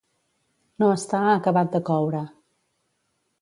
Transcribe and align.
No 0.83 0.87
estar 0.93 1.19
acabat 1.33 1.69
de 1.77 1.83
coure. 1.91 2.23